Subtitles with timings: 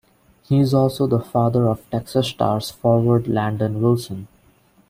[0.41, 4.27] He is also the father of Texas Stars forward Landon Wilson.